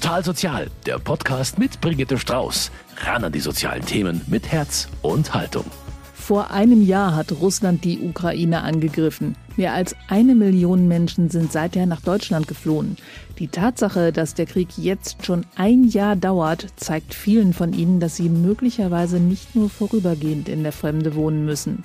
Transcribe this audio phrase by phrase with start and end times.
[0.00, 2.70] Total Sozial, der Podcast mit Brigitte Strauß.
[3.04, 5.66] Ran an die sozialen Themen mit Herz und Haltung.
[6.14, 9.36] Vor einem Jahr hat Russland die Ukraine angegriffen.
[9.58, 12.96] Mehr als eine Million Menschen sind seither nach Deutschland geflohen.
[13.38, 18.16] Die Tatsache, dass der Krieg jetzt schon ein Jahr dauert, zeigt vielen von ihnen, dass
[18.16, 21.84] sie möglicherweise nicht nur vorübergehend in der Fremde wohnen müssen.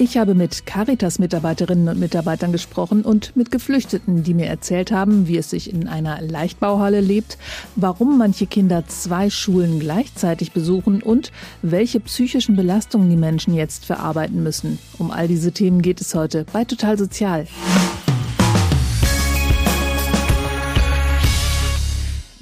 [0.00, 5.36] Ich habe mit Caritas-Mitarbeiterinnen und Mitarbeitern gesprochen und mit Geflüchteten, die mir erzählt haben, wie
[5.36, 7.36] es sich in einer Leichtbauhalle lebt,
[7.74, 14.40] warum manche Kinder zwei Schulen gleichzeitig besuchen und welche psychischen Belastungen die Menschen jetzt verarbeiten
[14.40, 14.78] müssen.
[14.98, 17.48] Um all diese Themen geht es heute bei Total Sozial.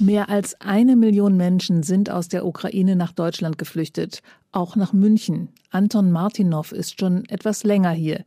[0.07, 4.21] Mehr als eine Million Menschen sind aus der Ukraine nach Deutschland geflüchtet,
[4.53, 5.49] auch nach München.
[5.69, 8.23] Anton Martinov ist schon etwas länger hier.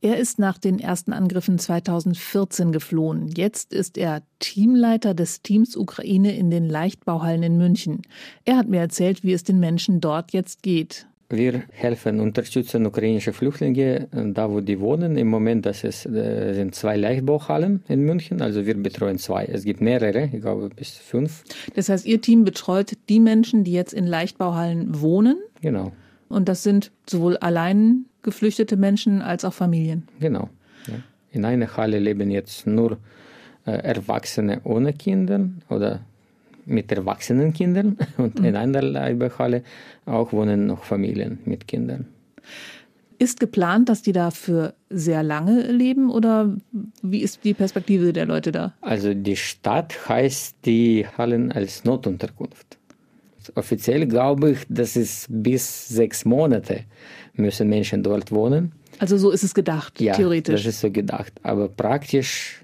[0.00, 3.26] Er ist nach den ersten Angriffen 2014 geflohen.
[3.34, 8.02] Jetzt ist er Teamleiter des Teams Ukraine in den Leichtbauhallen in München.
[8.44, 11.08] Er hat mir erzählt, wie es den Menschen dort jetzt geht.
[11.36, 15.16] Wir helfen, unterstützen ukrainische Flüchtlinge äh, da, wo die wohnen.
[15.16, 19.44] Im Moment das ist, äh, sind zwei Leichtbauhallen in München, also wir betreuen zwei.
[19.44, 21.44] Es gibt mehrere, ich glaube bis fünf.
[21.74, 25.36] Das heißt, Ihr Team betreut die Menschen, die jetzt in Leichtbauhallen wohnen?
[25.60, 25.92] Genau.
[26.28, 30.08] Und das sind sowohl allein geflüchtete Menschen als auch Familien?
[30.18, 30.48] Genau.
[30.88, 30.94] Ja.
[31.30, 32.98] In einer Halle leben jetzt nur
[33.66, 36.00] äh, Erwachsene ohne Kinder oder
[36.66, 38.44] mit erwachsenen Kindern und mhm.
[38.44, 39.62] in einer Leihbehalle
[40.06, 42.06] auch wohnen noch Familien mit Kindern.
[43.18, 46.56] Ist geplant, dass die da für sehr lange leben oder
[47.02, 48.74] wie ist die Perspektive der Leute da?
[48.80, 52.78] Also die Stadt heißt die Hallen als Notunterkunft.
[53.54, 56.84] Offiziell glaube ich, dass es bis sechs Monate
[57.34, 58.72] müssen Menschen dort wohnen.
[58.98, 60.64] Also so ist es gedacht, ja, theoretisch.
[60.64, 61.32] Das ist so gedacht.
[61.42, 62.62] Aber praktisch,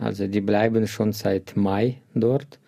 [0.00, 2.58] also die bleiben schon seit Mai dort.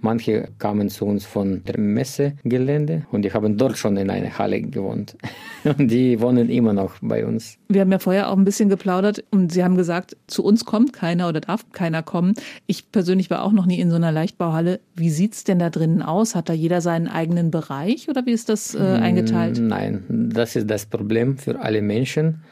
[0.00, 4.62] Manche kamen zu uns von der Messegelände und die haben dort schon in einer Halle
[4.62, 5.16] gewohnt.
[5.64, 7.58] Und die wohnen immer noch bei uns.
[7.68, 10.92] Wir haben ja vorher auch ein bisschen geplaudert und Sie haben gesagt, zu uns kommt
[10.92, 12.34] keiner oder darf keiner kommen.
[12.66, 14.78] Ich persönlich war auch noch nie in so einer Leichtbauhalle.
[14.94, 16.36] Wie sieht es denn da drinnen aus?
[16.36, 19.58] Hat da jeder seinen eigenen Bereich oder wie ist das äh, eingeteilt?
[19.60, 22.42] Nein, das ist das Problem für alle Menschen,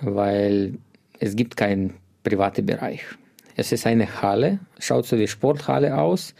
[0.00, 0.74] weil
[1.20, 3.04] es gibt keinen privaten Bereich.
[3.56, 6.34] Es ist eine Halle, schaut so wie Sporthalle aus,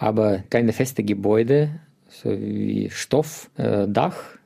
[0.00, 1.68] aber keine feste Gebäude,
[2.08, 4.16] so wie Stoffdach.
[4.16, 4.38] Äh,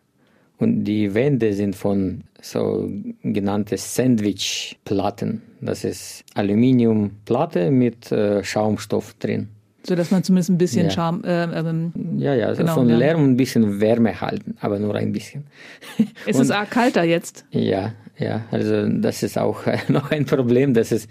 [0.58, 2.90] und die Wände sind von so
[3.22, 5.42] genannte Sandwichplatten.
[5.60, 9.48] Das ist Aluminiumplatte mit äh, Schaumstoff drin.
[9.86, 10.90] So dass man zumindest ein bisschen ja.
[10.90, 11.22] Charme.
[11.24, 12.96] Äh, ähm, ja, ja, also genau, von ja.
[12.96, 15.44] Lärm ein bisschen Wärme halten, aber nur ein bisschen.
[16.26, 17.44] Ist es arg kalter jetzt?
[17.50, 21.06] Ja, ja, also das ist auch noch ein Problem, dass es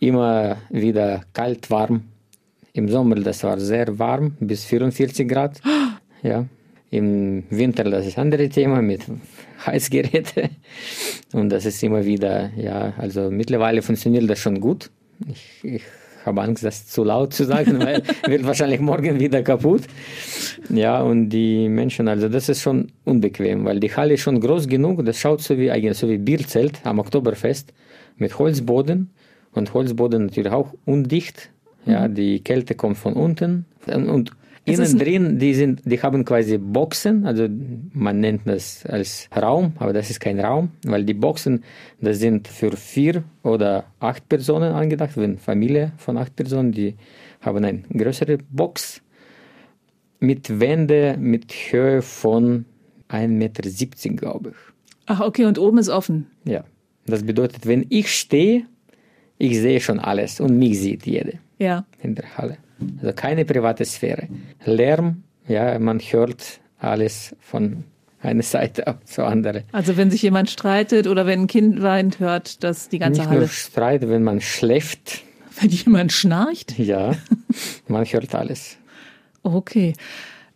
[0.00, 2.11] immer wieder kalt, warm
[2.72, 5.60] im Sommer, das war sehr warm, bis 44 Grad.
[6.24, 6.46] Ja.
[6.90, 9.00] Im Winter, das ist ein anderes Thema mit
[9.66, 10.50] Heizgeräten.
[11.32, 14.88] Und das ist immer wieder, ja, also mittlerweile funktioniert das schon gut.
[15.28, 15.82] Ich, ich
[16.24, 19.82] habe Angst, das zu laut zu sagen, weil wird wahrscheinlich morgen wieder kaputt.
[20.68, 24.68] Ja, und die Menschen, also das ist schon unbequem, weil die Halle ist schon groß
[24.68, 25.04] genug.
[25.04, 27.72] Das schaut so wie eigentlich so wie Bierzelt am Oktoberfest
[28.16, 29.10] mit Holzboden
[29.52, 31.51] und Holzboden natürlich auch undicht.
[31.86, 32.14] Ja, mhm.
[32.14, 34.32] die Kälte kommt von unten und
[34.64, 37.48] innen drin, die sind, die haben quasi Boxen, also
[37.92, 41.64] man nennt das als Raum, aber das ist kein Raum, weil die Boxen,
[42.00, 46.94] das sind für vier oder acht Personen angedacht, wenn Familie von acht Personen, die
[47.40, 49.02] haben eine größere Box
[50.20, 52.64] mit Wände mit Höhe von
[53.08, 53.62] 1,70 Meter,
[54.16, 54.56] glaube ich.
[55.06, 56.28] Ach, okay, und oben ist offen.
[56.44, 56.64] Ja.
[57.06, 58.66] Das bedeutet, wenn ich stehe,
[59.38, 61.84] ich sehe schon alles und mich sieht jeder ja.
[62.02, 62.58] in der Halle.
[63.00, 64.28] Also keine private Sphäre.
[64.64, 67.84] Lärm, ja, man hört alles von
[68.20, 69.64] einer Seite ab zur anderen.
[69.72, 73.30] Also wenn sich jemand streitet oder wenn ein Kind weint, hört das die ganze Nicht
[73.30, 73.40] Halle.
[73.40, 75.22] Nur Streit, wenn man schläft.
[75.60, 76.78] Wenn jemand schnarcht?
[76.78, 77.14] Ja,
[77.86, 78.78] man hört alles.
[79.42, 79.92] Okay.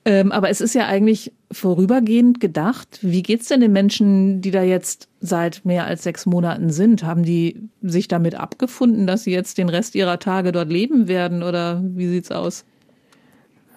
[0.06, 2.98] Ähm, aber es ist ja eigentlich vorübergehend gedacht.
[3.02, 7.04] Wie geht's denn den Menschen, die da jetzt seit mehr als sechs Monaten sind?
[7.04, 11.42] Haben die sich damit abgefunden, dass sie jetzt den Rest ihrer Tage dort leben werden
[11.42, 12.64] oder wie sieht's aus?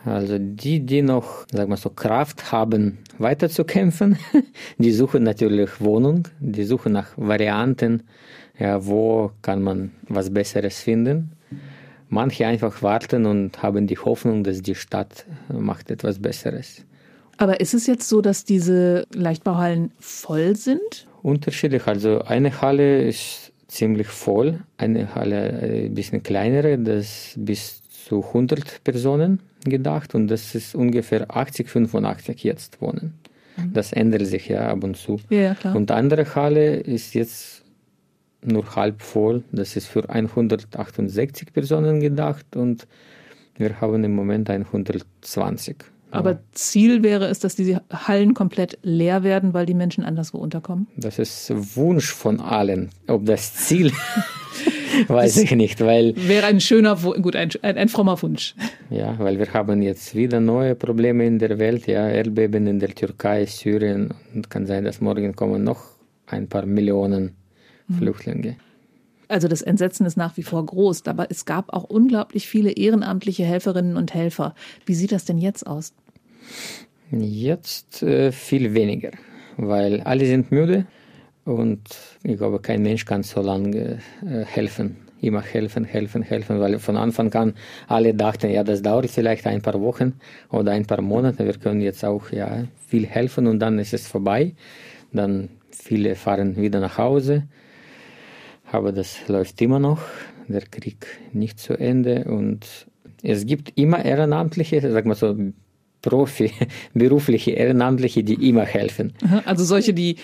[0.06, 4.18] Also die, die noch, sagen wir so, Kraft haben, weiterzukämpfen,
[4.78, 8.04] die suchen natürlich Wohnung, die suchen nach Varianten,
[8.58, 11.32] ja, wo kann man was Besseres finden
[12.10, 16.84] manche einfach warten und haben die Hoffnung, dass die Stadt macht etwas Besseres.
[17.40, 21.08] Aber ist es jetzt so, dass diese Leichtbauhallen voll sind?
[21.24, 21.88] Unterschiedlich.
[21.88, 28.84] Also eine Halle ist ziemlich voll, eine Halle ein bisschen kleinere, das bis zu 100
[28.84, 33.14] Personen gedacht und das ist ungefähr 80, 85 jetzt wohnen.
[33.56, 33.74] Mhm.
[33.74, 35.20] Das ändert sich ja ab und zu.
[35.30, 35.76] Ja, klar.
[35.76, 37.64] Und andere Halle ist jetzt
[38.42, 39.44] nur halb voll.
[39.52, 42.86] Das ist für 168 Personen gedacht und
[43.56, 45.78] wir haben im Moment 120.
[46.12, 50.88] Aber Ziel wäre es, dass diese Hallen komplett leer werden, weil die Menschen anderswo unterkommen?
[50.98, 52.90] Das ist Wunsch von allen.
[53.08, 53.92] Ob das Ziel,
[55.08, 56.16] weiß das ich nicht, weil...
[56.16, 58.56] Wäre ein schöner, gut, ein, ein, ein, frommer Wunsch.
[58.90, 62.90] Ja, weil wir haben jetzt wieder neue Probleme in der Welt, ja, Erdbeben in der
[62.90, 65.84] Türkei, Syrien und kann sein, dass morgen kommen noch
[66.26, 67.36] ein paar Millionen
[67.88, 67.94] mhm.
[67.94, 68.56] Flüchtlinge.
[69.30, 73.46] Also das Entsetzen ist nach wie vor groß, aber es gab auch unglaublich viele ehrenamtliche
[73.46, 74.56] Helferinnen und Helfer.
[74.88, 75.94] Wie sieht das denn jetzt aus?
[77.12, 79.12] Jetzt äh, viel weniger,
[79.56, 80.88] weil alle sind müde
[81.46, 81.82] und
[82.24, 84.98] ich glaube, kein Mensch kann so lange äh, helfen.
[85.22, 87.54] Immer helfen, helfen, helfen, weil von Anfang an
[87.88, 90.14] alle dachten, ja, das dauert vielleicht ein paar Wochen
[90.50, 91.46] oder ein paar Monate.
[91.46, 94.56] Wir können jetzt auch ja, viel helfen und dann ist es vorbei.
[95.12, 97.44] Dann viele fahren wieder nach Hause
[98.72, 100.00] aber das läuft immer noch,
[100.48, 102.88] der Krieg nicht zu Ende und
[103.22, 105.36] es gibt immer Ehrenamtliche, sag mal so
[106.02, 106.52] Profi,
[106.94, 109.14] berufliche Ehrenamtliche, die immer helfen.
[109.46, 110.18] Also solche, die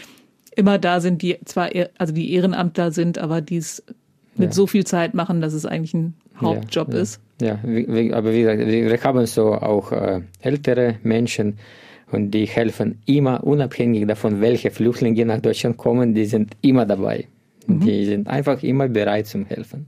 [0.56, 3.84] immer da sind, die zwar, also die Ehrenamtler sind, aber die es
[4.38, 4.54] mit ja.
[4.54, 7.02] so viel Zeit machen, dass es eigentlich ein Hauptjob ja, ja.
[7.02, 7.22] ist.
[7.42, 11.58] Ja, aber wie gesagt, wir haben so auch äh, ältere Menschen
[12.12, 17.28] und die helfen immer, unabhängig davon, welche Flüchtlinge nach Deutschland kommen, die sind immer dabei.
[17.68, 17.80] Mhm.
[17.82, 19.88] Die sind einfach immer bereit zum Helfen.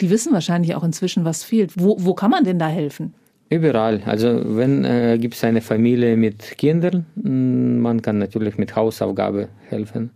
[0.00, 1.72] Die wissen wahrscheinlich auch inzwischen, was fehlt.
[1.76, 3.14] Wo, wo kann man denn da helfen?
[3.48, 4.02] Überall.
[4.04, 9.48] Also wenn äh, gibt es eine Familie mit Kindern, mm, man kann natürlich mit Hausaufgabe
[9.68, 10.10] helfen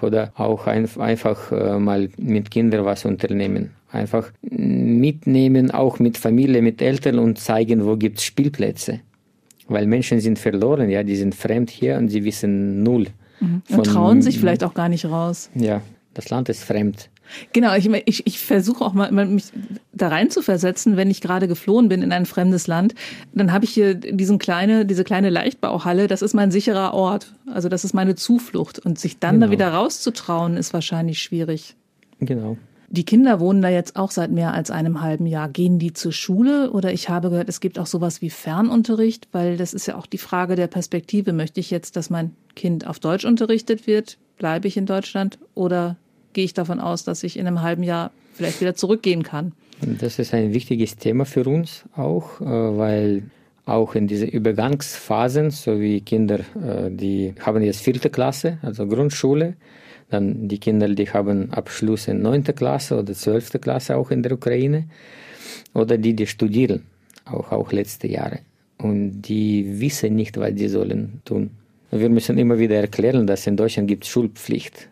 [0.00, 3.70] oder auch ein, einfach äh, mal mit Kindern was unternehmen.
[3.90, 9.00] Einfach mitnehmen, auch mit Familie, mit Eltern und zeigen, wo gibt es Spielplätze.
[9.68, 13.06] Weil Menschen sind verloren, ja, die sind fremd hier und sie wissen null.
[13.40, 13.62] Mhm.
[13.68, 15.50] Und trauen sich vielleicht auch gar nicht raus.
[15.54, 15.80] Ja,
[16.14, 17.10] das Land ist fremd.
[17.52, 19.44] Genau, ich, ich, ich versuche auch mal, mich
[19.92, 22.94] da rein zu versetzen, wenn ich gerade geflohen bin in ein fremdes Land,
[23.32, 27.34] dann habe ich hier diesen kleine, diese kleine Leichtbauhalle, das ist mein sicherer Ort.
[27.52, 28.78] Also das ist meine Zuflucht.
[28.78, 29.46] Und sich dann genau.
[29.46, 31.76] da wieder rauszutrauen, ist wahrscheinlich schwierig.
[32.20, 32.56] Genau.
[32.88, 35.48] Die Kinder wohnen da jetzt auch seit mehr als einem halben Jahr.
[35.48, 39.56] Gehen die zur Schule oder ich habe gehört, es gibt auch sowas wie Fernunterricht, weil
[39.56, 41.32] das ist ja auch die Frage der Perspektive.
[41.32, 44.18] Möchte ich jetzt, dass mein Kind auf Deutsch unterrichtet wird?
[44.36, 45.96] Bleibe ich in Deutschland oder
[46.34, 49.52] gehe ich davon aus, dass ich in einem halben Jahr vielleicht wieder zurückgehen kann.
[49.80, 53.22] Das ist ein wichtiges Thema für uns auch, äh, weil
[53.66, 59.54] auch in diese Übergangsphasen, so wie Kinder, äh, die haben jetzt vierte Klasse, also Grundschule,
[60.10, 64.32] dann die Kinder, die haben Abschluss in neunte Klasse oder zwölfte Klasse auch in der
[64.32, 64.86] Ukraine,
[65.72, 66.84] oder die, die studieren,
[67.24, 68.40] auch, auch letzte Jahre.
[68.78, 71.50] Und die wissen nicht, was sie sollen tun.
[71.90, 74.88] Wir müssen immer wieder erklären, dass in Deutschland gibt Schulpflicht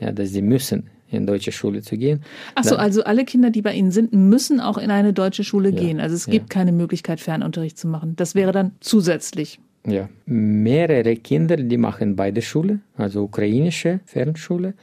[0.00, 2.22] ja, dass sie müssen in deutsche Schule zu gehen.
[2.54, 5.80] Achso, also alle Kinder, die bei Ihnen sind, müssen auch in eine deutsche Schule ja,
[5.80, 6.00] gehen.
[6.00, 8.14] Also es gibt keine Möglichkeit, Fernunterricht zu machen.
[8.16, 9.58] Das wäre dann zusätzlich.
[9.86, 14.74] Ja, mehrere Kinder, die machen beide Schule, also ukrainische Fernschule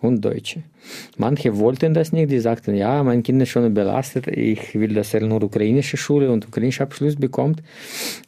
[0.00, 0.62] und deutsche.
[1.18, 5.12] Manche wollten das nicht, die sagten, ja, mein Kind ist schon belastet, ich will, dass
[5.12, 7.62] er nur ukrainische Schule und ukrainischen Abschluss bekommt.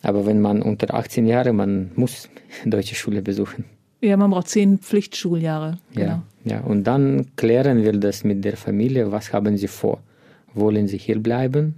[0.02, 2.28] Aber wenn man unter 18 Jahre, man muss
[2.66, 3.64] deutsche Schule besuchen.
[4.00, 5.78] Ja, man braucht zehn Pflichtschuljahre.
[5.94, 6.06] Genau.
[6.06, 9.10] Ja, ja, und dann klären wir das mit der Familie.
[9.10, 10.00] Was haben sie vor?
[10.54, 11.76] Wollen sie hier bleiben?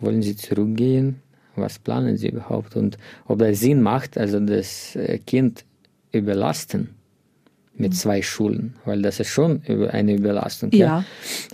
[0.00, 1.22] Wollen sie zurückgehen?
[1.54, 2.76] Was planen sie überhaupt?
[2.76, 5.64] Und ob das Sinn macht, also das äh, Kind
[6.10, 6.90] überlasten
[7.74, 7.96] mit mhm.
[7.96, 10.70] zwei Schulen, weil das ist schon eine Überlastung.
[10.72, 11.04] Ja, ja.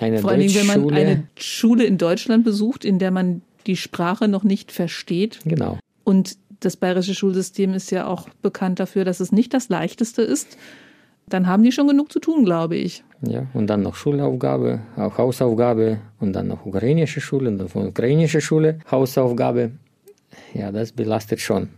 [0.00, 4.26] Eine vor allem, wenn man eine Schule in Deutschland besucht, in der man die Sprache
[4.26, 5.40] noch nicht versteht.
[5.44, 5.78] Genau.
[6.04, 10.58] Und das bayerische Schulsystem ist ja auch bekannt dafür, dass es nicht das leichteste ist.
[11.28, 13.04] Dann haben die schon genug zu tun, glaube ich.
[13.22, 17.86] Ja, und dann noch Schulaufgabe, auch Hausaufgabe und dann noch ukrainische Schule und dann von
[17.86, 19.72] ukrainischer Schule Hausaufgabe.
[20.54, 21.68] Ja, das belastet schon.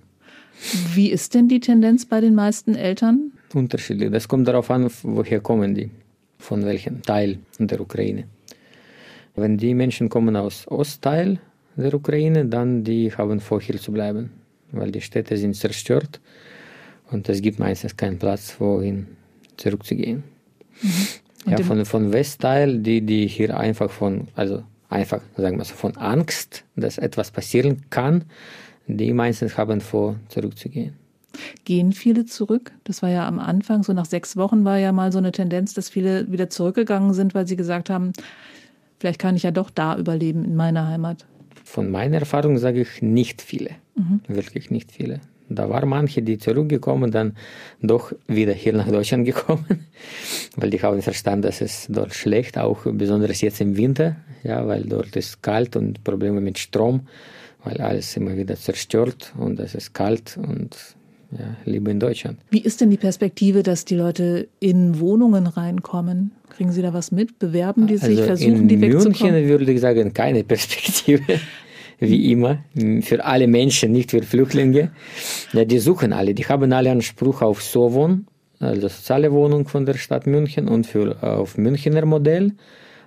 [0.95, 3.33] Wie ist denn die Tendenz bei den meisten Eltern?
[3.55, 4.11] Unterschiedlich.
[4.11, 5.91] Das kommt darauf an, woher kommen die,
[6.39, 8.25] von welchem Teil der Ukraine.
[9.35, 11.39] Wenn die Menschen kommen aus Ostteil
[11.77, 14.31] der Ukraine, dann die haben vor, hier zu bleiben
[14.73, 16.21] weil die Städte sind zerstört
[17.11, 19.07] und es gibt meistens keinen Platz, wohin
[19.57, 20.25] zurückzugehen.
[20.83, 21.07] Mhm.
[21.47, 25.97] Ja, von, von Westteil, die, die hier einfach von, also einfach, sagen wir so, von
[25.97, 28.25] Angst, dass etwas passieren kann,
[28.87, 30.95] die meistens haben vor, zurückzugehen.
[31.65, 32.73] Gehen viele zurück?
[32.85, 35.75] Das war ja am Anfang, so nach sechs Wochen war ja mal so eine Tendenz,
[35.75, 38.13] dass viele wieder zurückgegangen sind, weil sie gesagt haben,
[38.99, 41.27] vielleicht kann ich ja doch da überleben in meiner Heimat.
[41.71, 43.71] Von meiner Erfahrung sage ich nicht viele.
[43.95, 44.21] Mhm.
[44.27, 45.21] Wirklich nicht viele.
[45.49, 47.37] Da waren manche, die zurückgekommen, dann
[47.81, 49.87] doch wieder hier nach Deutschland gekommen,
[50.57, 54.85] weil die haben verstanden, dass es dort schlecht, auch besonders jetzt im Winter, ja, weil
[54.85, 57.07] dort ist kalt und Probleme mit Strom,
[57.65, 60.77] weil alles immer wieder zerstört und es ist kalt und
[61.33, 62.39] ja, lieber in Deutschland.
[62.51, 66.33] Wie ist denn die Perspektive, dass die Leute in Wohnungen reinkommen?
[66.51, 67.39] Kriegen Sie da was mit?
[67.39, 68.19] Bewerben die sich?
[68.19, 69.35] Also versuchen die wegzukommen?
[69.35, 71.23] In München würde ich sagen, keine Perspektive.
[72.03, 72.65] Wie immer,
[73.03, 74.91] für alle Menschen, nicht für Flüchtlinge.
[75.53, 78.27] Ja, die suchen alle, die haben alle Anspruch auf Sowon,
[78.59, 82.53] also soziale Wohnung von der Stadt München und für, auf Münchner Modell.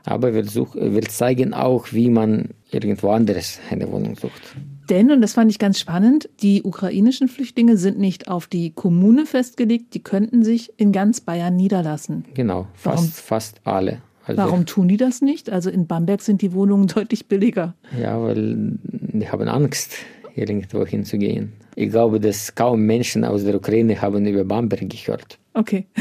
[0.05, 4.55] Aber wir, such, wir zeigen auch, wie man irgendwo anderes eine Wohnung sucht.
[4.93, 9.25] Denn, und das fand ich ganz spannend, die ukrainischen Flüchtlinge sind nicht auf die Kommune
[9.25, 12.25] festgelegt, die könnten sich in ganz Bayern niederlassen.
[12.35, 13.09] Genau, fast, Warum?
[13.09, 14.03] fast alle.
[14.23, 15.49] Also, Warum tun die das nicht?
[15.49, 17.73] Also in Bamberg sind die Wohnungen deutlich billiger.
[17.99, 19.95] Ja, weil die haben Angst,
[20.35, 21.53] irgendwo hinzugehen.
[21.73, 25.39] Ich glaube, dass kaum Menschen aus der Ukraine haben über Bamberg gehört.
[25.55, 25.87] Okay.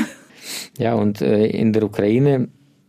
[0.77, 2.49] Ja, und äh, in der Ukraine,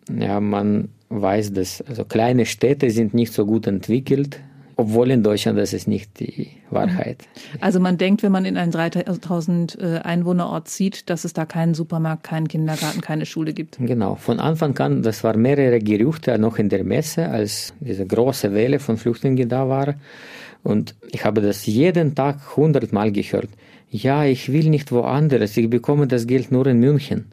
[0.10, 4.39] ja, man weiß, dass also kleine Städte sind nicht so gut entwickelt
[4.75, 7.24] obwohl in Deutschland das ist nicht die Wahrheit.
[7.62, 11.74] Also man denkt, wenn man in einen 3000 äh, Einwohnerort zieht, dass es da keinen
[11.74, 13.77] Supermarkt, keinen Kindergarten, keine Schule gibt.
[13.80, 14.15] Genau.
[14.15, 18.80] Von Anfang an, das waren mehrere Gerüchte noch in der Messe, als diese große Welle
[18.80, 19.96] von Flüchtlingen da war.
[20.63, 23.50] Und ich habe das jeden Tag hundertmal gehört.
[23.89, 25.56] Ja, ich will nicht woanders.
[25.58, 27.25] Ich bekomme das Geld nur in München.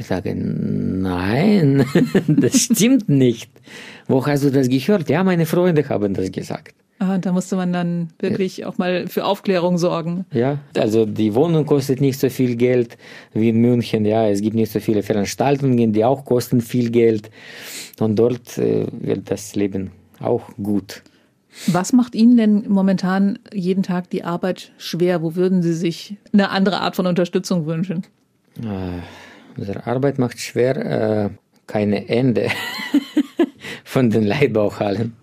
[0.00, 1.84] Ich sage, nein,
[2.26, 3.50] das stimmt nicht.
[4.08, 5.10] Wo hast du das gehört?
[5.10, 6.74] Ja, meine Freunde haben das gesagt.
[6.98, 10.24] Ah, da musste man dann wirklich auch mal für Aufklärung sorgen.
[10.32, 12.96] Ja, also die Wohnung kostet nicht so viel Geld
[13.34, 14.06] wie in München.
[14.06, 17.30] Ja, es gibt nicht so viele Veranstaltungen, die auch kosten viel Geld.
[17.98, 21.02] Und dort äh, wird das Leben auch gut.
[21.66, 25.20] Was macht Ihnen denn momentan jeden Tag die Arbeit schwer?
[25.20, 28.06] Wo würden Sie sich eine andere Art von Unterstützung wünschen?
[28.62, 29.02] Äh
[29.56, 31.30] Unsere Arbeit macht schwer, äh,
[31.66, 32.48] keine Ende
[33.84, 35.16] von den Leitbauhallen.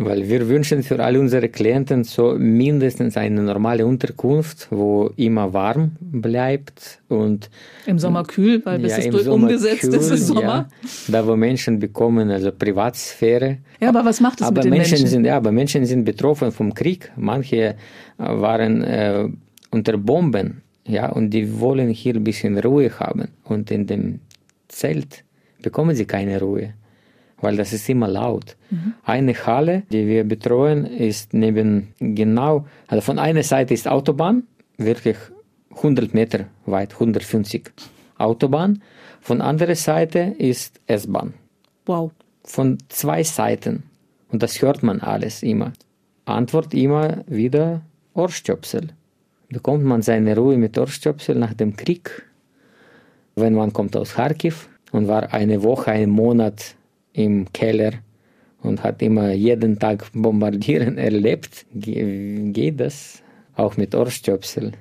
[0.00, 5.96] Weil wir wünschen für alle unsere Klienten so mindestens eine normale Unterkunft, wo immer warm
[6.00, 7.50] bleibt und
[7.84, 10.40] im Sommer kühl, weil bis ja, es umgesetzt kühl, ist, ist Sommer.
[10.42, 10.68] Ja,
[11.08, 13.58] da wo Menschen bekommen also Privatsphäre.
[13.80, 14.90] Ja, aber was macht es mit den Menschen?
[14.92, 15.06] Menschen?
[15.08, 17.10] Sind, ja, aber Menschen sind betroffen vom Krieg.
[17.16, 17.74] Manche
[18.18, 19.28] waren äh,
[19.72, 23.28] unter Bomben ja, und die wollen hier ein bisschen Ruhe haben.
[23.44, 24.20] Und in dem
[24.68, 25.24] Zelt
[25.62, 26.74] bekommen sie keine Ruhe,
[27.40, 28.56] weil das ist immer laut.
[28.70, 28.94] Mhm.
[29.04, 34.44] Eine Halle, die wir betreuen, ist neben genau, also von einer Seite ist Autobahn,
[34.78, 35.16] wirklich
[35.76, 37.70] 100 Meter weit, 150
[38.16, 38.82] Autobahn.
[39.20, 41.34] Von anderer Seite ist S-Bahn.
[41.86, 42.12] Wow.
[42.44, 43.84] Von zwei Seiten.
[44.30, 45.72] Und das hört man alles immer.
[46.24, 47.82] Antwort immer wieder
[48.14, 48.88] Ohrstöpsel
[49.48, 52.26] bekommt man seine Ruhe mit Ohrstöpsel nach dem Krieg.
[53.34, 56.74] Wenn man kommt aus Kharkiv und war eine Woche, einen Monat
[57.12, 57.92] im Keller
[58.62, 63.22] und hat immer jeden Tag Bombardieren erlebt, geht das
[63.54, 64.72] auch mit Ohrstöpsel.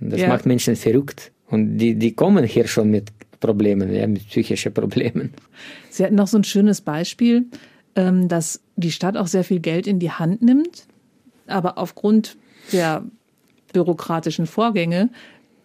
[0.00, 0.28] Das ja.
[0.28, 1.32] macht Menschen verrückt.
[1.48, 5.32] Und die, die kommen hier schon mit Problemen, ja, mit psychischen Problemen.
[5.90, 7.46] Sie hatten noch so ein schönes Beispiel,
[7.96, 10.86] ähm, dass die Stadt auch sehr viel Geld in die Hand nimmt,
[11.46, 12.36] aber aufgrund
[12.72, 13.04] der
[13.72, 15.10] bürokratischen Vorgänge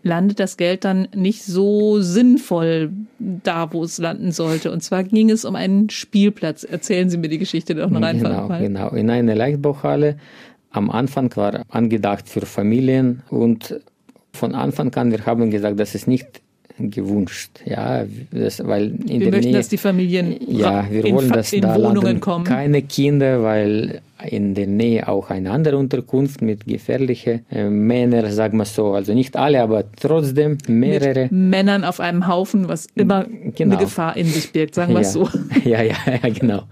[0.03, 4.72] landet das Geld dann nicht so sinnvoll da, wo es landen sollte.
[4.72, 6.63] Und zwar ging es um einen Spielplatz.
[6.63, 8.62] Erzählen Sie mir die Geschichte doch noch einfach genau, mal.
[8.62, 10.17] Genau, in einer Leichtbauhalle.
[10.72, 13.79] Am Anfang war angedacht für Familien und
[14.33, 16.42] von Anfang an, wir haben gesagt, das ist nicht
[16.80, 17.62] gewünscht.
[17.65, 21.30] Ja, das, weil in wir der möchten, Nähe, dass die Familien ja, wir in, wollen,
[21.30, 22.46] dass in da Wohnungen kommen.
[22.46, 28.58] keine Kinder, weil in der Nähe auch eine andere Unterkunft mit gefährlichen äh, Männern, sagen
[28.58, 28.94] wir so.
[28.94, 31.24] Also nicht alle, aber trotzdem mehrere.
[31.24, 33.25] Mit Männern auf einem Haufen, was immer
[33.56, 33.75] genau.
[33.75, 35.08] eine Gefahr in sich birgt, sagen wir ja.
[35.08, 35.30] so.
[35.65, 36.63] Ja, ja, ja, genau.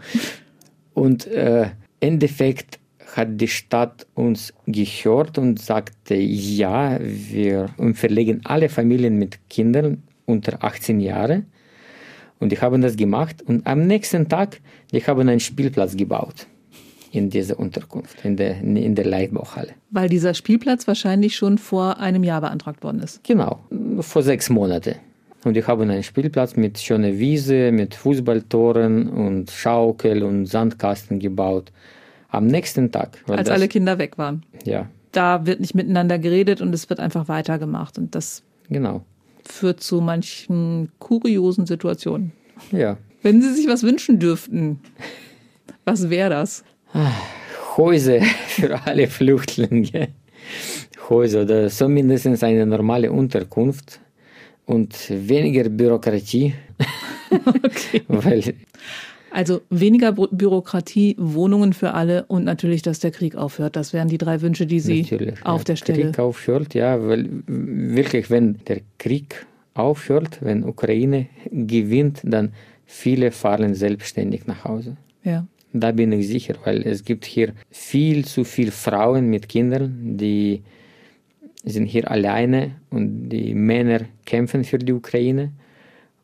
[0.93, 1.67] Und äh,
[2.00, 2.79] Endeffekt
[3.15, 10.63] hat die Stadt uns gehört und sagte, ja, wir verlegen alle Familien mit Kindern unter
[10.63, 11.44] 18 Jahre.
[12.39, 16.48] Und die haben das gemacht und am nächsten Tag, die haben einen Spielplatz gebaut
[17.12, 19.74] in dieser Unterkunft, in der, in der Leitbauhalle.
[19.91, 23.24] Weil dieser Spielplatz wahrscheinlich schon vor einem Jahr beantragt worden ist.
[23.24, 23.60] Genau,
[24.00, 24.96] vor sechs Monaten.
[25.44, 31.72] Und die haben einen Spielplatz mit schöner Wiese, mit Fußballtoren und Schaukel und Sandkasten gebaut.
[32.31, 33.21] Am nächsten Tag.
[33.27, 34.43] Als das, alle Kinder weg waren.
[34.65, 34.89] Ja.
[35.11, 37.97] Da wird nicht miteinander geredet und es wird einfach weitergemacht.
[37.97, 39.03] Und das genau.
[39.43, 42.31] führt zu manchen kuriosen Situationen.
[42.71, 42.97] Ja.
[43.21, 44.79] Wenn Sie sich was wünschen dürften,
[45.83, 46.63] was wäre das?
[47.75, 50.09] Häuser für alle Flüchtlinge.
[51.09, 54.00] Häuser oder zumindest eine normale Unterkunft
[54.65, 56.53] und weniger Bürokratie.
[57.31, 58.01] Okay.
[58.09, 58.55] Weil
[59.31, 63.75] also weniger Bürokratie, Wohnungen für alle und natürlich, dass der Krieg aufhört.
[63.75, 66.03] Das wären die drei Wünsche, die Sie natürlich, auf ja, der Stelle.
[66.03, 72.51] Krieg aufhört, ja, weil wirklich, wenn der Krieg aufhört, wenn Ukraine gewinnt, dann
[72.85, 74.97] viele fahren selbstständig nach Hause.
[75.23, 75.47] Ja.
[75.73, 80.61] Da bin ich sicher, weil es gibt hier viel zu viele Frauen mit Kindern, die
[81.63, 85.51] sind hier alleine und die Männer kämpfen für die Ukraine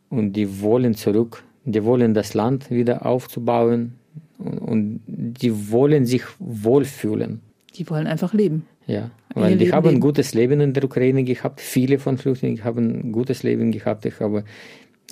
[0.09, 1.43] und die wollen zurück
[1.74, 3.95] die wollen das Land wieder aufzubauen
[4.38, 7.41] und, und die wollen sich wohlfühlen.
[7.75, 8.65] Die wollen einfach leben.
[8.88, 11.59] Ja, weil Ihr die Leben haben ein gutes Leben in der Ukraine gehabt.
[11.59, 14.05] Viele von Flüchtlingen haben ein gutes Leben gehabt.
[14.05, 14.45] Ich habe,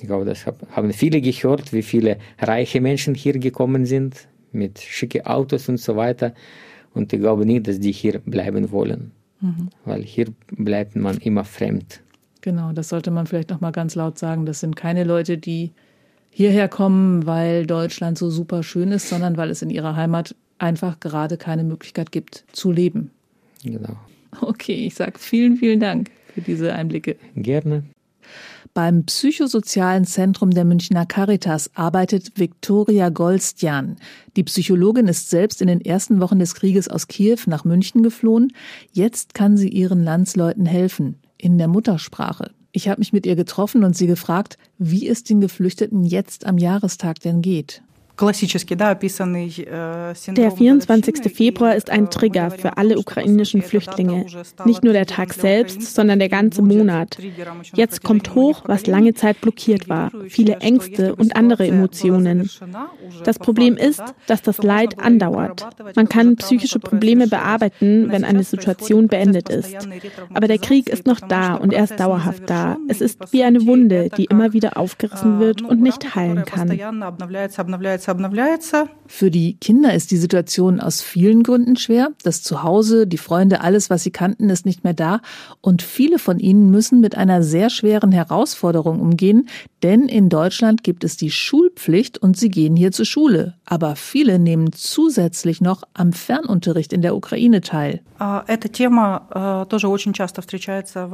[0.00, 5.26] ich glaube, das haben viele gehört, wie viele reiche Menschen hier gekommen sind mit schicken
[5.26, 6.32] Autos und so weiter.
[6.94, 9.68] Und ich glaube nicht, dass die hier bleiben wollen, mhm.
[9.84, 12.00] weil hier bleibt man immer fremd.
[12.40, 14.46] Genau, das sollte man vielleicht noch mal ganz laut sagen.
[14.46, 15.72] Das sind keine Leute, die
[16.36, 21.00] hierher kommen, weil Deutschland so super schön ist, sondern weil es in ihrer Heimat einfach
[21.00, 23.10] gerade keine Möglichkeit gibt zu leben.
[23.64, 23.96] Genau.
[24.42, 27.16] Okay, ich sage vielen, vielen Dank für diese Einblicke.
[27.36, 27.84] Gerne.
[28.74, 33.96] Beim Psychosozialen Zentrum der Münchner Caritas arbeitet Viktoria Goldstjan.
[34.36, 38.52] Die Psychologin ist selbst in den ersten Wochen des Krieges aus Kiew nach München geflohen.
[38.92, 42.50] Jetzt kann sie ihren Landsleuten helfen, in der Muttersprache.
[42.76, 46.58] Ich habe mich mit ihr getroffen und sie gefragt, wie es den Geflüchteten jetzt am
[46.58, 47.82] Jahrestag denn geht.
[50.36, 51.32] Der 24.
[51.34, 54.24] Februar ist ein Trigger für alle ukrainischen Flüchtlinge.
[54.64, 57.18] Nicht nur der Tag selbst, sondern der ganze Monat.
[57.74, 62.48] Jetzt kommt hoch, was lange Zeit blockiert war, viele Ängste und andere Emotionen.
[63.24, 65.66] Das Problem ist, dass das Leid andauert.
[65.94, 69.76] Man kann psychische Probleme bearbeiten, wenn eine Situation beendet ist.
[70.32, 72.78] Aber der Krieg ist noch da und er ist dauerhaft da.
[72.88, 76.70] Es ist wie eine Wunde, die immer wieder aufgerissen wird und nicht heilen kann.
[79.08, 82.10] Für die Kinder ist die Situation aus vielen Gründen schwer.
[82.22, 85.20] Das Zuhause, die Freunde, alles, was sie kannten, ist nicht mehr da.
[85.60, 89.48] Und viele von ihnen müssen mit einer sehr schweren Herausforderung umgehen,
[89.82, 93.54] denn in Deutschland gibt es die Schulpflicht und sie gehen hier zur Schule.
[93.64, 98.00] Aber viele nehmen zusätzlich noch am Fernunterricht in der Ukraine teil.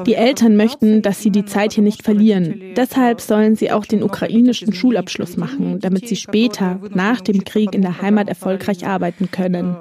[0.07, 2.61] Die Eltern möchten, dass sie die Zeit hier nicht verlieren.
[2.77, 7.83] Deshalb sollen sie auch den ukrainischen Schulabschluss machen, damit sie später, nach dem Krieg in
[7.83, 9.77] der Heimat erfolgreich arbeiten können.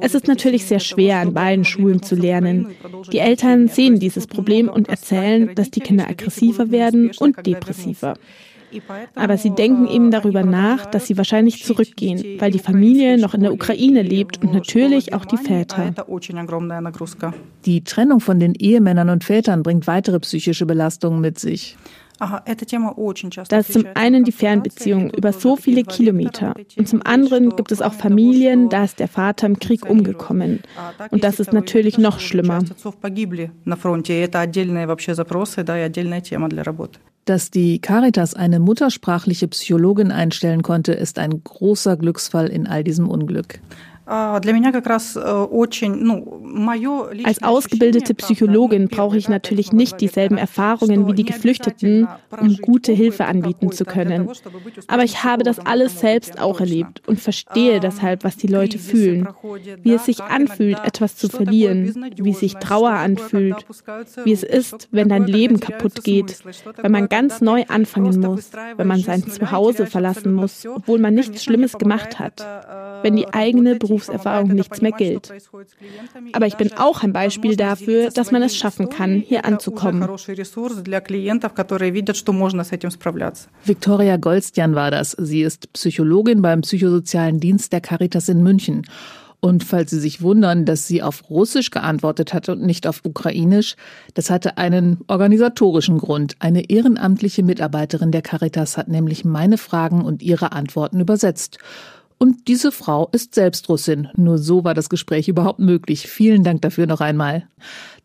[0.00, 2.68] Es ist natürlich sehr schwer, an beiden Schulen zu lernen.
[3.12, 8.14] Die Eltern sehen dieses Problem und erzählen, dass die Kinder aggressiver werden und depressiver.
[9.14, 13.42] Aber sie denken eben darüber nach, dass sie wahrscheinlich zurückgehen, weil die Familie noch in
[13.42, 15.94] der Ukraine lebt und natürlich auch die Väter.
[17.64, 21.76] Die Trennung von den Ehemännern und Vätern bringt weitere psychische Belastungen mit sich.
[23.48, 27.82] Da ist zum einen die Fernbeziehung über so viele Kilometer und zum anderen gibt es
[27.82, 30.60] auch Familien, da ist der Vater im Krieg umgekommen.
[31.10, 32.60] Und das ist natürlich noch schlimmer.
[37.24, 43.08] Dass die Caritas eine muttersprachliche Psychologin einstellen konnte, ist ein großer Glücksfall in all diesem
[43.08, 43.60] Unglück.
[47.24, 53.24] Als ausgebildete Psychologin brauche ich natürlich nicht dieselben Erfahrungen wie die Geflüchteten, um gute Hilfe
[53.26, 54.28] anbieten zu können.
[54.86, 59.28] Aber ich habe das alles selbst auch erlebt und verstehe deshalb, was die Leute fühlen,
[59.82, 63.66] wie es sich anfühlt, etwas zu verlieren, wie sich Trauer anfühlt,
[64.24, 66.38] wie es ist, wenn dein Leben kaputt geht,
[66.80, 71.42] wenn man ganz neu anfangen muss, wenn man sein Zuhause verlassen muss, obwohl man nichts
[71.42, 72.44] Schlimmes gemacht hat,
[73.02, 75.32] wenn die eigene Berufserfahrung nichts mehr gilt.
[76.32, 80.02] Aber ich bin auch ein Beispiel dafür, dass man es schaffen kann, hier anzukommen.
[83.64, 85.12] Viktoria Goldstjan war das.
[85.12, 88.82] Sie ist Psychologin beim Psychosozialen Dienst der Caritas in München.
[89.44, 93.76] Und falls Sie sich wundern, dass sie auf Russisch geantwortet hat und nicht auf Ukrainisch,
[94.14, 96.36] das hatte einen organisatorischen Grund.
[96.38, 101.58] Eine ehrenamtliche Mitarbeiterin der Caritas hat nämlich meine Fragen und ihre Antworten übersetzt.
[102.24, 104.08] Und diese Frau ist selbst Russin.
[104.16, 106.08] Nur so war das Gespräch überhaupt möglich.
[106.08, 107.46] Vielen Dank dafür noch einmal.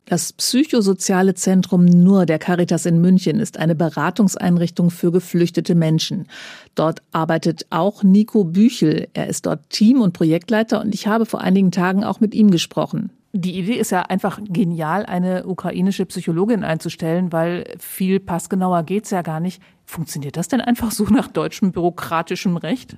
[0.04, 6.28] Das Psychosoziale Zentrum Nur der Caritas in München ist eine Beratungseinrichtung für geflüchtete Menschen.
[6.76, 9.08] Dort arbeitet auch Nico Büchel.
[9.14, 12.52] Er ist dort Team- und Projektleiter und ich habe vor einigen Tagen auch mit ihm
[12.52, 13.12] gesprochen.
[13.32, 19.22] Die Idee ist ja einfach genial, eine ukrainische Psychologin einzustellen, weil viel passgenauer geht's ja
[19.22, 19.62] gar nicht.
[19.86, 22.98] Funktioniert das denn einfach so nach deutschem bürokratischem Recht?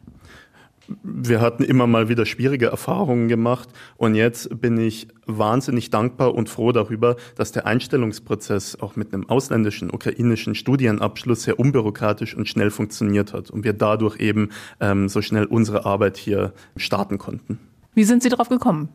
[1.04, 6.50] Wir hatten immer mal wieder schwierige Erfahrungen gemacht und jetzt bin ich wahnsinnig dankbar und
[6.50, 12.72] froh darüber, dass der Einstellungsprozess auch mit einem ausländischen ukrainischen Studienabschluss sehr unbürokratisch und schnell
[12.72, 17.60] funktioniert hat und wir dadurch eben ähm, so schnell unsere Arbeit hier starten konnten.
[17.94, 18.90] Wie sind Sie darauf gekommen?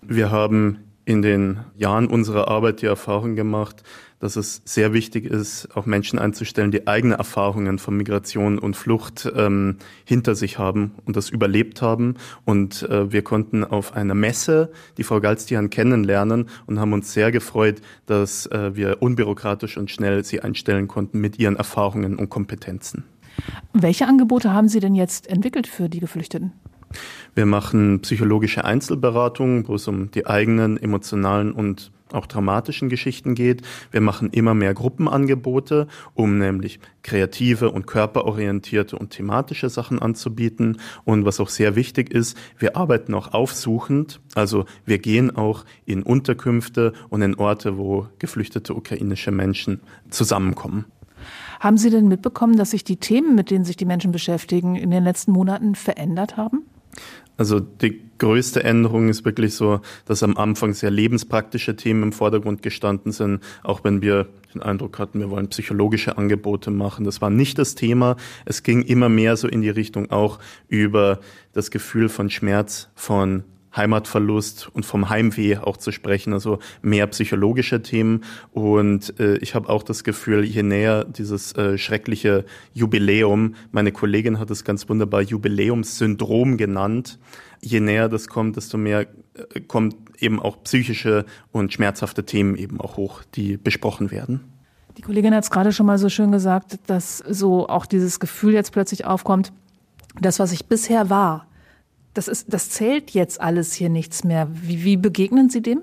[0.00, 3.82] Wir haben in den Jahren unserer Arbeit die Erfahrung gemacht,
[4.18, 9.30] dass es sehr wichtig ist, auch Menschen einzustellen, die eigene Erfahrungen von Migration und Flucht
[9.36, 12.14] ähm, hinter sich haben und das überlebt haben.
[12.44, 17.30] Und äh, wir konnten auf einer Messe die Frau Galstian kennenlernen und haben uns sehr
[17.30, 23.04] gefreut, dass äh, wir unbürokratisch und schnell sie einstellen konnten mit ihren Erfahrungen und Kompetenzen.
[23.74, 26.52] Welche Angebote haben Sie denn jetzt entwickelt für die Geflüchteten?
[27.34, 33.62] Wir machen psychologische Einzelberatungen, wo es um die eigenen emotionalen und auch dramatischen Geschichten geht.
[33.90, 40.78] Wir machen immer mehr Gruppenangebote, um nämlich kreative und körperorientierte und thematische Sachen anzubieten.
[41.04, 44.20] Und was auch sehr wichtig ist, wir arbeiten auch aufsuchend.
[44.34, 50.86] Also wir gehen auch in Unterkünfte und in Orte, wo geflüchtete ukrainische Menschen zusammenkommen.
[51.60, 54.90] Haben Sie denn mitbekommen, dass sich die Themen, mit denen sich die Menschen beschäftigen, in
[54.90, 56.64] den letzten Monaten verändert haben?
[57.36, 62.62] Also die größte Änderung ist wirklich so, dass am Anfang sehr lebenspraktische Themen im Vordergrund
[62.62, 67.04] gestanden sind, auch wenn wir den Eindruck hatten, wir wollen psychologische Angebote machen.
[67.04, 68.16] Das war nicht das Thema.
[68.46, 71.20] Es ging immer mehr so in die Richtung auch über
[71.52, 73.44] das Gefühl von Schmerz, von
[73.76, 78.24] Heimatverlust und vom Heimweh auch zu sprechen, also mehr psychologische Themen.
[78.52, 84.38] Und äh, ich habe auch das Gefühl, je näher dieses äh, schreckliche Jubiläum, meine Kollegin
[84.38, 87.18] hat es ganz wunderbar Jubiläumssyndrom genannt,
[87.60, 92.80] je näher das kommt, desto mehr äh, kommt eben auch psychische und schmerzhafte Themen eben
[92.80, 94.52] auch hoch, die besprochen werden.
[94.96, 98.54] Die Kollegin hat es gerade schon mal so schön gesagt, dass so auch dieses Gefühl
[98.54, 99.52] jetzt plötzlich aufkommt,
[100.20, 101.46] das, was ich bisher war,
[102.16, 104.48] das ist, das zählt jetzt alles hier nichts mehr.
[104.50, 105.82] Wie, wie begegnen Sie dem?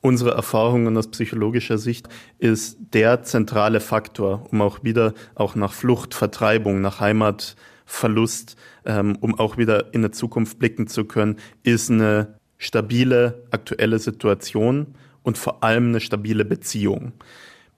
[0.00, 6.14] Unsere Erfahrungen aus psychologischer Sicht ist der zentrale Faktor, um auch wieder auch nach Flucht,
[6.14, 12.34] Vertreibung, nach Heimatverlust, ähm, um auch wieder in der Zukunft blicken zu können, ist eine
[12.58, 17.12] stabile aktuelle Situation und vor allem eine stabile Beziehung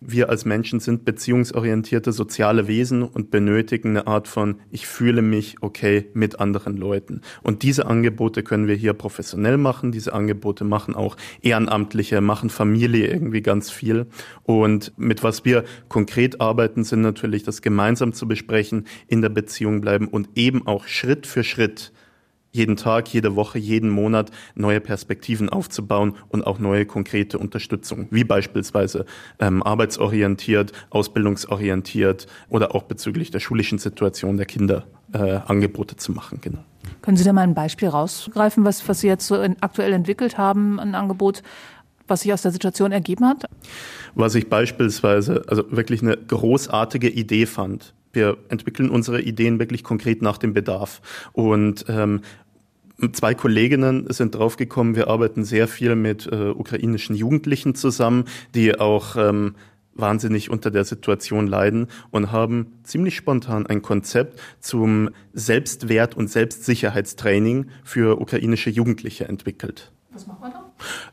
[0.06, 5.56] wir als Menschen sind beziehungsorientierte soziale Wesen und benötigen eine Art von, ich fühle mich
[5.60, 7.20] okay mit anderen Leuten.
[7.42, 9.92] Und diese Angebote können wir hier professionell machen.
[9.92, 14.06] Diese Angebote machen auch Ehrenamtliche, machen Familie irgendwie ganz viel.
[14.42, 19.80] Und mit was wir konkret arbeiten, sind natürlich das gemeinsam zu besprechen, in der Beziehung
[19.80, 21.92] bleiben und eben auch Schritt für Schritt
[22.54, 28.22] jeden Tag, jede Woche, jeden Monat neue Perspektiven aufzubauen und auch neue konkrete Unterstützung, wie
[28.22, 29.06] beispielsweise
[29.40, 36.38] ähm, arbeitsorientiert, ausbildungsorientiert oder auch bezüglich der schulischen Situation der Kinder äh, Angebote zu machen.
[36.40, 36.60] Genau.
[37.02, 40.38] Können Sie da mal ein Beispiel rausgreifen, was, was Sie jetzt so in, aktuell entwickelt
[40.38, 41.42] haben, ein Angebot,
[42.06, 43.46] was sich aus der Situation ergeben hat?
[44.14, 50.22] Was ich beispielsweise, also wirklich eine großartige Idee fand, wir entwickeln unsere Ideen wirklich konkret
[50.22, 51.02] nach dem Bedarf.
[51.32, 52.20] Und ähm,
[53.12, 59.16] Zwei Kolleginnen sind draufgekommen, wir arbeiten sehr viel mit äh, ukrainischen Jugendlichen zusammen, die auch
[59.16, 59.56] ähm,
[59.94, 67.66] wahnsinnig unter der Situation leiden und haben ziemlich spontan ein Konzept zum Selbstwert- und Selbstsicherheitstraining
[67.82, 69.92] für ukrainische Jugendliche entwickelt.
[70.12, 70.70] Was macht man da?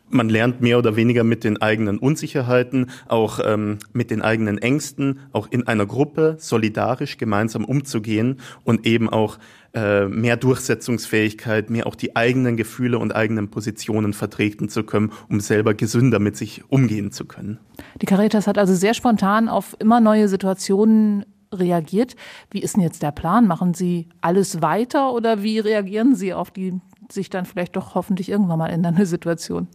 [0.09, 5.21] Man lernt mehr oder weniger mit den eigenen Unsicherheiten, auch ähm, mit den eigenen Ängsten,
[5.31, 9.39] auch in einer Gruppe solidarisch gemeinsam umzugehen und eben auch
[9.73, 15.39] äh, mehr Durchsetzungsfähigkeit, mehr auch die eigenen Gefühle und eigenen Positionen vertreten zu können, um
[15.39, 17.60] selber gesünder mit sich umgehen zu können.
[18.01, 22.15] Die Caritas hat also sehr spontan auf immer neue Situationen reagiert.
[22.49, 23.47] Wie ist denn jetzt der Plan?
[23.47, 26.79] Machen Sie alles weiter oder wie reagieren Sie auf die
[27.12, 29.67] sich dann vielleicht doch hoffentlich irgendwann mal ändernde Situation?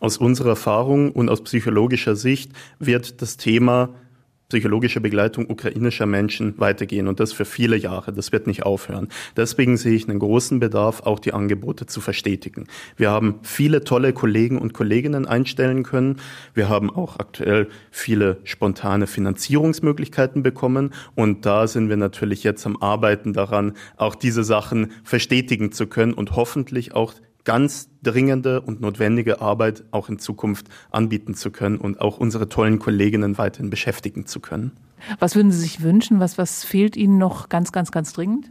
[0.00, 3.90] Aus unserer Erfahrung und aus psychologischer Sicht wird das Thema
[4.52, 8.12] psychologische Begleitung ukrainischer Menschen weitergehen und das für viele Jahre.
[8.12, 9.08] Das wird nicht aufhören.
[9.34, 12.66] Deswegen sehe ich einen großen Bedarf, auch die Angebote zu verstetigen.
[12.98, 16.16] Wir haben viele tolle Kollegen und Kolleginnen einstellen können.
[16.52, 22.76] Wir haben auch aktuell viele spontane Finanzierungsmöglichkeiten bekommen und da sind wir natürlich jetzt am
[22.76, 29.40] Arbeiten daran, auch diese Sachen verstetigen zu können und hoffentlich auch ganz dringende und notwendige
[29.40, 34.40] Arbeit auch in Zukunft anbieten zu können und auch unsere tollen Kolleginnen weiterhin beschäftigen zu
[34.40, 34.72] können.
[35.18, 36.20] Was würden Sie sich wünschen?
[36.20, 38.50] Was, was fehlt Ihnen noch ganz, ganz, ganz dringend?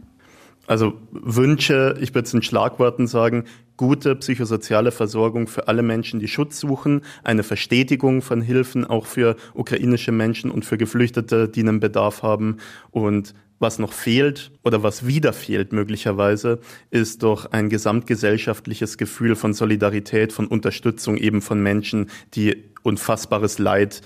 [0.66, 3.44] Also Wünsche, ich würde es in Schlagworten sagen,
[3.76, 9.36] gute psychosoziale Versorgung für alle Menschen, die Schutz suchen, eine Verstetigung von Hilfen auch für
[9.54, 12.58] ukrainische Menschen und für Geflüchtete, die einen Bedarf haben
[12.90, 16.58] und Was noch fehlt oder was wieder fehlt möglicherweise,
[16.90, 24.00] ist doch ein gesamtgesellschaftliches Gefühl von Solidarität, von Unterstützung eben von Menschen, die unfassbares Leid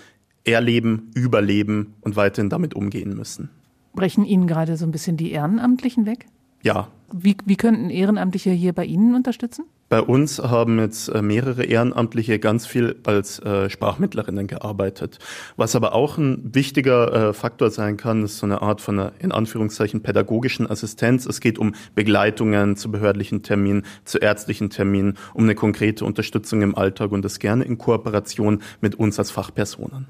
[0.45, 3.49] erleben, überleben und weiterhin damit umgehen müssen.
[3.95, 6.27] Brechen Ihnen gerade so ein bisschen die Ehrenamtlichen weg?
[6.63, 6.89] Ja.
[7.13, 9.65] Wie, wie könnten Ehrenamtliche hier bei Ihnen unterstützen?
[9.89, 15.21] Bei uns haben jetzt äh, mehrere Ehrenamtliche ganz viel als äh, Sprachmittlerinnen gearbeitet.
[15.57, 19.13] Was aber auch ein wichtiger äh, Faktor sein kann, ist so eine Art von einer,
[19.21, 21.25] in Anführungszeichen, pädagogischen Assistenz.
[21.25, 26.75] Es geht um Begleitungen zu behördlichen Terminen, zu ärztlichen Terminen, um eine konkrete Unterstützung im
[26.75, 30.07] Alltag und das gerne in Kooperation mit uns als Fachpersonen.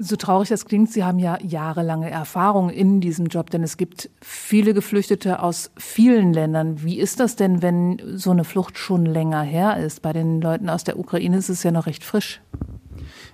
[0.00, 4.10] So traurig das klingt, Sie haben ja jahrelange Erfahrung in diesem Job, denn es gibt
[4.22, 6.84] viele Geflüchtete aus vielen Ländern.
[6.84, 10.00] Wie ist das denn, wenn so eine Flucht schon länger her ist?
[10.02, 12.40] Bei den Leuten aus der Ukraine ist es ja noch recht frisch.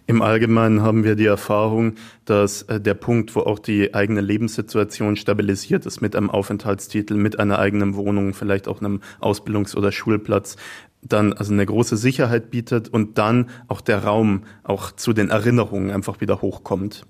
[0.06, 5.16] Im Allgemeinen haben wir die Erfahrung, dass äh, der Punkt, wo auch die eigene Lebenssituation
[5.16, 10.56] stabilisiert ist mit einem Aufenthaltstitel, mit einer eigenen Wohnung, vielleicht auch einem Ausbildungs- oder Schulplatz,
[11.04, 15.90] dann also eine große Sicherheit bietet und dann auch der Raum auch zu den Erinnerungen
[15.90, 17.06] einfach wieder hochkommt.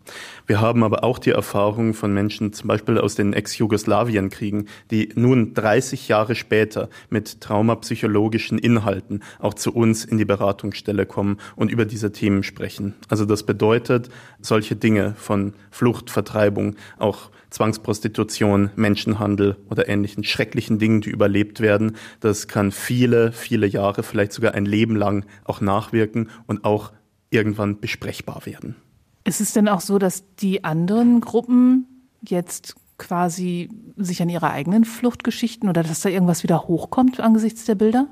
[0.47, 5.55] Wir haben aber auch die Erfahrung von Menschen, zum Beispiel aus den Ex-Jugoslawien-Kriegen, die nun
[5.55, 11.85] 30 Jahre später mit traumapsychologischen Inhalten auch zu uns in die Beratungsstelle kommen und über
[11.85, 12.95] diese Themen sprechen.
[13.09, 14.09] Also das bedeutet,
[14.41, 21.97] solche Dinge von Flucht, Vertreibung, auch Zwangsprostitution, Menschenhandel oder ähnlichen schrecklichen Dingen, die überlebt werden.
[22.19, 26.93] Das kann viele, viele Jahre, vielleicht sogar ein Leben lang auch nachwirken und auch
[27.31, 28.75] irgendwann besprechbar werden.
[29.23, 31.87] Ist es denn auch so, dass die anderen Gruppen
[32.23, 37.77] jetzt quasi sich an ihre eigenen Fluchtgeschichten oder dass da irgendwas wieder hochkommt angesichts der
[37.77, 38.09] Bilder?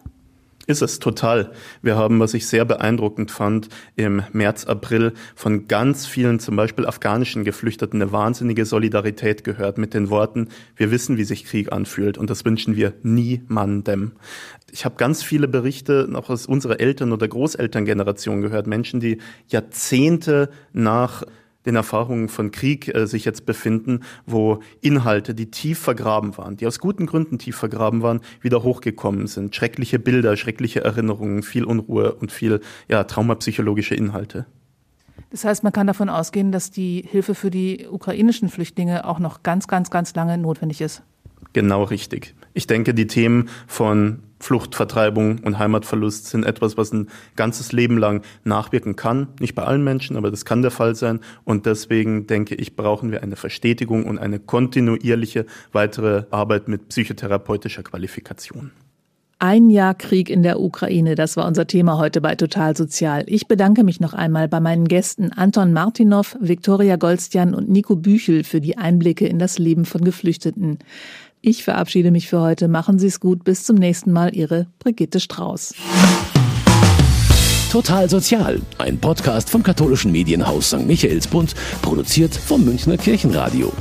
[0.66, 1.53] Ist es total.
[1.83, 6.87] Wir haben, was ich sehr beeindruckend fand, im März, April von ganz vielen, zum Beispiel
[6.87, 12.16] afghanischen Geflüchteten, eine wahnsinnige Solidarität gehört mit den Worten, wir wissen, wie sich Krieg anfühlt
[12.16, 14.12] und das wünschen wir niemandem.
[14.70, 20.48] Ich habe ganz viele Berichte noch aus unserer Eltern- oder Großelterngeneration gehört, Menschen, die Jahrzehnte
[20.72, 21.25] nach
[21.66, 26.66] den Erfahrungen von Krieg äh, sich jetzt befinden, wo Inhalte, die tief vergraben waren, die
[26.66, 29.55] aus guten Gründen tief vergraben waren, wieder hochgekommen sind.
[29.55, 34.46] Schreckliche Bilder, schreckliche Erinnerungen, viel Unruhe und viel ja, traumapsychologische Inhalte.
[35.31, 39.42] Das heißt, man kann davon ausgehen, dass die Hilfe für die ukrainischen Flüchtlinge auch noch
[39.42, 41.03] ganz, ganz, ganz lange notwendig ist.
[41.52, 42.35] Genau richtig.
[42.55, 47.96] Ich denke, die Themen von Flucht, Vertreibung und Heimatverlust sind etwas, was ein ganzes Leben
[47.96, 49.28] lang nachwirken kann.
[49.38, 51.20] Nicht bei allen Menschen, aber das kann der Fall sein.
[51.44, 57.85] Und deswegen denke ich, brauchen wir eine Verstetigung und eine kontinuierliche weitere Arbeit mit psychotherapeutischer
[57.85, 58.72] Qualifikation.
[59.44, 63.24] Ein Jahr Krieg in der Ukraine, das war unser Thema heute bei Total Sozial.
[63.26, 68.44] Ich bedanke mich noch einmal bei meinen Gästen Anton Martinov, Viktoria Goldstian und Nico Büchel
[68.44, 70.78] für die Einblicke in das Leben von Geflüchteten.
[71.44, 72.68] Ich verabschiede mich für heute.
[72.68, 73.42] Machen Sie es gut.
[73.42, 74.33] Bis zum nächsten Mal.
[74.33, 75.74] Ihre Brigitte Strauß.
[77.72, 80.87] Total Sozial, ein Podcast vom katholischen Medienhaus St.
[80.87, 83.72] Michaelsbund, produziert vom Münchner Kirchenradio.